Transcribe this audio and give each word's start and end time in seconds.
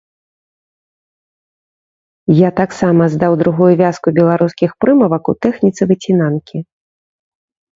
Я 2.37 2.49
таксама 2.59 3.09
здаў 3.17 3.37
другую 3.43 3.69
вязку 3.83 4.07
беларускіх 4.19 4.69
прымавак 4.87 5.23
у 5.35 5.39
тэхніцы 5.47 5.81
выцінанкі. 5.93 6.57